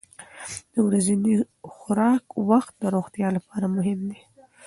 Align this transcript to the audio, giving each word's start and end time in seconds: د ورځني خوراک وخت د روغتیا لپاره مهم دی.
د 0.73 0.75
ورځني 0.87 1.33
خوراک 1.73 2.23
وخت 2.49 2.73
د 2.79 2.83
روغتیا 2.95 3.27
لپاره 3.37 3.65
مهم 3.75 3.99
دی. 4.09 4.19